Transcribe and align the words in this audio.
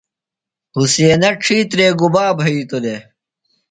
حُسینہ 0.75 1.29
ڇِھیترے 1.43 1.87
گُبا 1.99 2.25
بھئِیتوۡ 2.37 2.81
دےۡ؟ 2.83 3.01